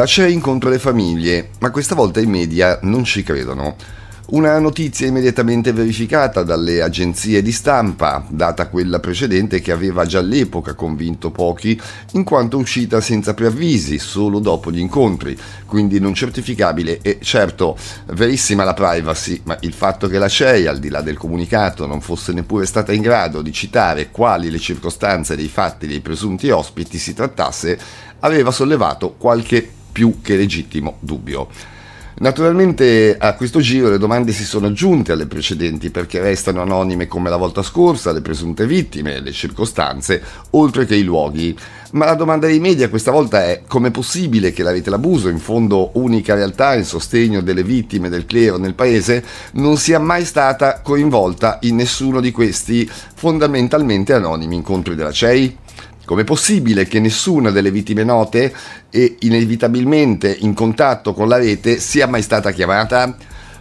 [0.00, 3.76] La CEI incontra le famiglie, ma questa volta i media non ci credono.
[4.28, 10.72] Una notizia immediatamente verificata dalle agenzie di stampa, data quella precedente che aveva già all'epoca
[10.72, 11.78] convinto pochi,
[12.12, 17.76] in quanto uscita senza preavvisi, solo dopo gli incontri, quindi non certificabile e certo
[18.14, 22.00] verissima la privacy, ma il fatto che la CEI, al di là del comunicato, non
[22.00, 26.96] fosse neppure stata in grado di citare quali le circostanze dei fatti dei presunti ospiti
[26.96, 27.78] si trattasse,
[28.20, 31.48] aveva sollevato qualche più che legittimo dubbio.
[32.20, 37.28] Naturalmente a questo giro le domande si sono aggiunte alle precedenti perché restano anonime come
[37.28, 41.54] la volta scorsa le presunte vittime, le circostanze, oltre che i luoghi.
[41.92, 45.38] Ma la domanda dei media questa volta è come possibile che la rete l'abuso, in
[45.38, 50.80] fondo unica realtà in sostegno delle vittime del clero nel paese, non sia mai stata
[50.80, 55.58] coinvolta in nessuno di questi fondamentalmente anonimi incontri della CEI?
[56.10, 58.52] Com'è possibile che nessuna delle vittime note
[58.90, 63.16] e inevitabilmente in contatto con la rete sia mai stata chiamata?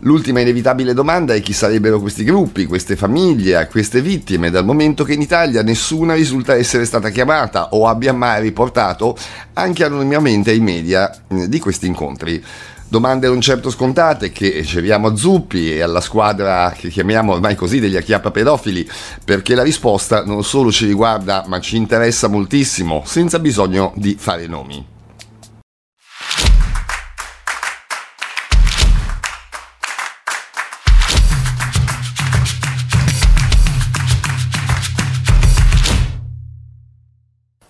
[0.00, 5.14] L'ultima inevitabile domanda è chi sarebbero questi gruppi, queste famiglie, queste vittime, dal momento che
[5.14, 9.16] in Italia nessuna risulta essere stata chiamata o abbia mai riportato
[9.54, 12.44] anche anonimamente ai media eh, di questi incontri.
[12.88, 17.80] Domande non certo scontate che riceviamo a Zuppi e alla squadra che chiamiamo ormai così
[17.80, 18.88] degli acchiappa pedofili,
[19.24, 24.46] perché la risposta non solo ci riguarda ma ci interessa moltissimo, senza bisogno di fare
[24.46, 24.93] nomi.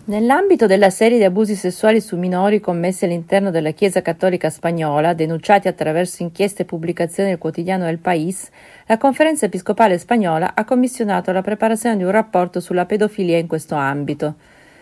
[0.06, 5.66] Nell'ambito della serie di abusi sessuali su minori commessi all'interno della Chiesa Cattolica Spagnola, denunciati
[5.66, 8.50] attraverso inchieste e pubblicazioni del quotidiano El País,
[8.84, 13.76] la Conferenza Episcopale Spagnola ha commissionato la preparazione di un rapporto sulla pedofilia in questo
[13.76, 14.34] ambito.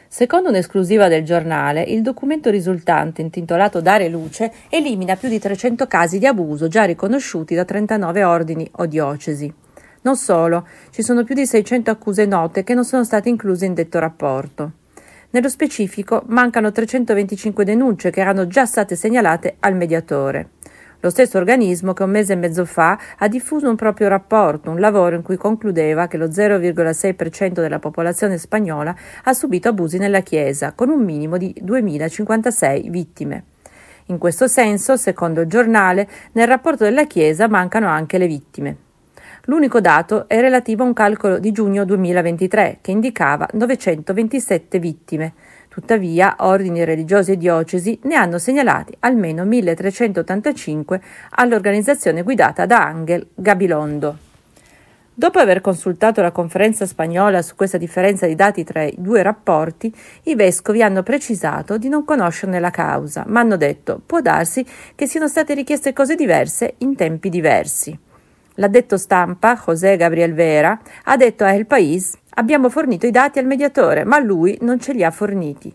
[0.09, 6.19] Secondo un'esclusiva del giornale, il documento risultante, intitolato Dare luce, elimina più di 300 casi
[6.19, 9.55] di abuso già riconosciuti da 39 ordini o diocesi.
[10.01, 13.75] Non solo, ci sono più di 600 accuse note che non sono state incluse in
[13.75, 14.73] detto rapporto.
[15.35, 20.51] Nello specifico mancano 325 denunce che erano già state segnalate al mediatore.
[21.01, 24.79] Lo stesso organismo che un mese e mezzo fa ha diffuso un proprio rapporto, un
[24.79, 28.95] lavoro in cui concludeva che lo 0,6% della popolazione spagnola
[29.25, 33.45] ha subito abusi nella Chiesa, con un minimo di 2056 vittime.
[34.07, 38.77] In questo senso, secondo il giornale, nel rapporto della Chiesa mancano anche le vittime.
[39.47, 45.33] L'unico dato è relativo a un calcolo di giugno 2023 che indicava 927 vittime.
[45.67, 51.01] Tuttavia, ordini religiosi e diocesi ne hanno segnalati almeno 1385
[51.31, 54.17] all'organizzazione guidata da Angel Gabilondo.
[55.13, 59.93] Dopo aver consultato la conferenza spagnola su questa differenza di dati tra i due rapporti,
[60.25, 64.65] i vescovi hanno precisato di non conoscerne la causa, ma hanno detto può darsi
[64.95, 68.11] che siano state richieste cose diverse in tempi diversi.
[68.57, 73.47] L'addetto stampa, José Gabriel Vera, ha detto a El País abbiamo fornito i dati al
[73.47, 75.75] mediatore, ma lui non ce li ha forniti.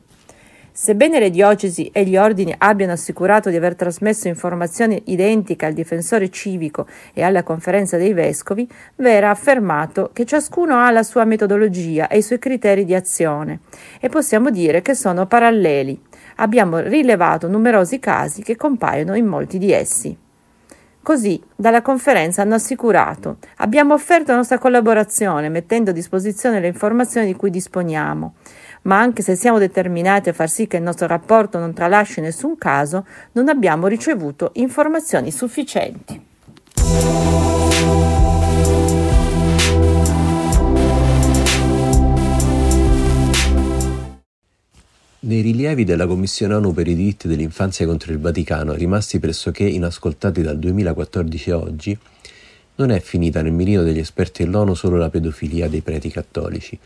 [0.79, 6.29] Sebbene le diocesi e gli ordini abbiano assicurato di aver trasmesso informazioni identiche al difensore
[6.29, 12.07] civico e alla conferenza dei vescovi, Vera ha affermato che ciascuno ha la sua metodologia
[12.07, 13.61] e i suoi criteri di azione
[13.99, 15.99] e possiamo dire che sono paralleli.
[16.35, 20.15] Abbiamo rilevato numerosi casi che compaiono in molti di essi.
[21.07, 27.27] Così, dalla conferenza hanno assicurato abbiamo offerto la nostra collaborazione mettendo a disposizione le informazioni
[27.27, 28.33] di cui disponiamo,
[28.81, 32.57] ma anche se siamo determinati a far sì che il nostro rapporto non tralasci nessun
[32.57, 36.21] caso, non abbiamo ricevuto informazioni sufficienti.
[45.51, 50.59] Rilievi della Commissione ONU per i diritti dell'infanzia contro il Vaticano, rimasti pressoché inascoltati dal
[50.59, 51.97] 2014 a oggi,
[52.75, 56.77] non è finita nel mirino degli esperti dell'ONU solo la pedofilia dei preti cattolici.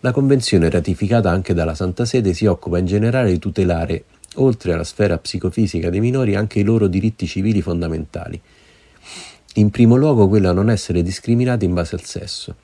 [0.00, 4.04] La Convenzione, ratificata anche dalla Santa Sede, si occupa in generale di tutelare,
[4.36, 8.40] oltre alla sfera psicofisica dei minori, anche i loro diritti civili fondamentali.
[9.56, 12.54] In primo luogo quello a non essere discriminati in base al sesso.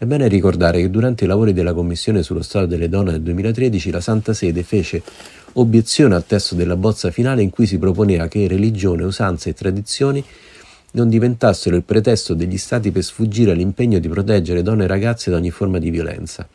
[0.00, 3.90] È bene ricordare che durante i lavori della Commissione sullo Stato delle Donne del 2013
[3.90, 5.02] la Santa Sede fece
[5.52, 10.24] obiezione al testo della bozza finale in cui si proponeva che religione, usanze e tradizioni
[10.92, 15.36] non diventassero il pretesto degli Stati per sfuggire all'impegno di proteggere donne e ragazze da
[15.36, 16.48] ogni forma di violenza.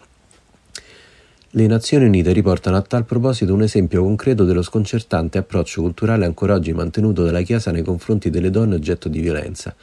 [1.52, 6.56] Le Nazioni Unite riportano a tal proposito un esempio concreto dello sconcertante approccio culturale ancora
[6.56, 9.76] oggi mantenuto dalla Chiesa nei confronti delle donne oggetto di violenza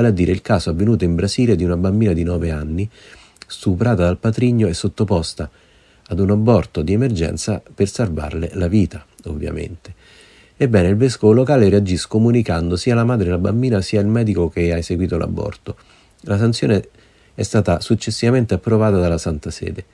[0.00, 2.88] vale a dire il caso avvenuto in Brasile di una bambina di 9 anni
[3.46, 5.50] stuprata dal patrigno e sottoposta
[6.06, 9.04] ad un aborto di emergenza per salvarle la vita.
[9.24, 9.94] ovviamente.
[10.56, 14.72] Ebbene, il vescovo locale reagì scomunicando sia la madre della bambina sia il medico che
[14.72, 15.76] ha eseguito l'aborto.
[16.22, 16.88] La sanzione
[17.34, 19.84] è stata successivamente approvata dalla Santa Sede.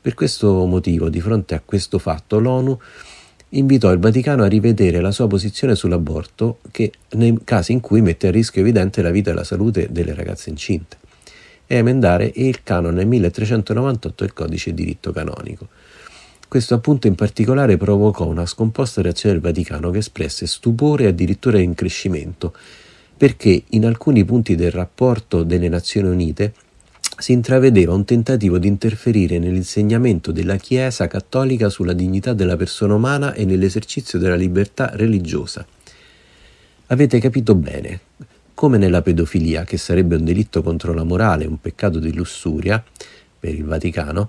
[0.00, 2.78] Per questo motivo, di fronte a questo fatto, l'ONU
[3.54, 8.28] invitò il Vaticano a rivedere la sua posizione sull'aborto che nei casi in cui mette
[8.28, 10.96] a rischio evidente la vita e la salute delle ragazze incinte
[11.66, 15.68] e a emendare il canone 1398 del codice di diritto canonico.
[16.48, 21.58] Questo appunto in particolare provocò una scomposta reazione del Vaticano che espresse stupore e addirittura
[21.58, 22.54] increscimento
[23.16, 26.52] perché in alcuni punti del rapporto delle Nazioni Unite
[27.22, 33.32] si intravedeva un tentativo di interferire nell'insegnamento della Chiesa cattolica sulla dignità della persona umana
[33.32, 35.64] e nell'esercizio della libertà religiosa.
[36.86, 38.00] Avete capito bene,
[38.54, 42.82] come nella pedofilia, che sarebbe un delitto contro la morale, un peccato di lussuria,
[43.38, 44.28] per il Vaticano,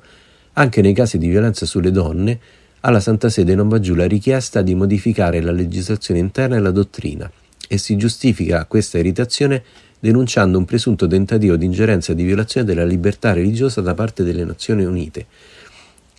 [0.53, 2.39] anche nei casi di violenza sulle donne,
[2.81, 6.69] alla Santa Sede non va giù la richiesta di modificare la legislazione interna e la
[6.69, 7.31] dottrina,
[7.67, 9.63] e si giustifica questa irritazione
[10.03, 14.43] denunciando un presunto tentativo di ingerenza e di violazione della libertà religiosa da parte delle
[14.43, 15.27] Nazioni Unite.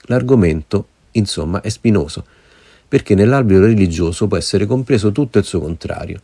[0.07, 2.25] L'argomento, insomma, è spinoso,
[2.89, 6.23] perché nell'alveo religioso può essere compreso tutto il suo contrario.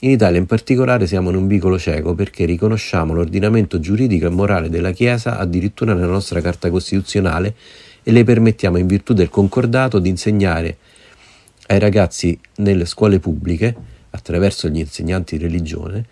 [0.00, 4.68] In Italia in particolare siamo in un vicolo cieco perché riconosciamo l'ordinamento giuridico e morale
[4.68, 7.56] della Chiesa addirittura nella nostra Carta Costituzionale
[8.04, 10.76] e le permettiamo in virtù del concordato di insegnare
[11.66, 13.74] ai ragazzi nelle scuole pubbliche,
[14.10, 16.06] attraverso gli insegnanti di religione,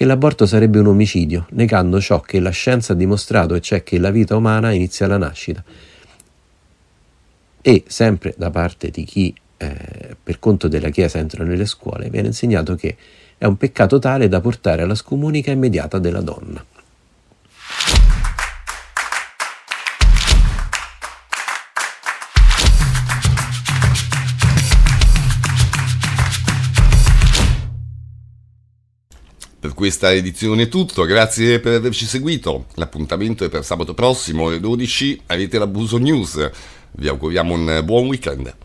[0.00, 3.98] che l'aborto sarebbe un omicidio, negando ciò che la scienza ha dimostrato e cioè che
[3.98, 5.62] la vita umana inizia alla nascita.
[7.60, 12.28] E sempre da parte di chi eh, per conto della Chiesa entra nelle scuole viene
[12.28, 12.96] insegnato che
[13.36, 16.64] è un peccato tale da portare alla scomunica immediata della donna.
[29.60, 32.64] Per questa edizione è tutto, grazie per averci seguito.
[32.76, 36.50] L'appuntamento è per sabato prossimo alle 12, avete l'abuso news.
[36.92, 38.56] Vi auguriamo un buon weekend.